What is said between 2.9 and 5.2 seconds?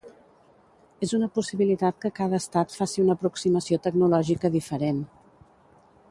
una aproximació tecnològica diferent.